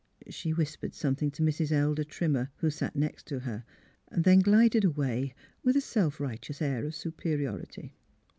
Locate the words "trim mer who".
2.03-2.71